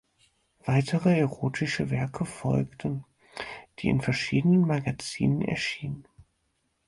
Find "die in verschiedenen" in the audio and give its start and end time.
3.77-4.61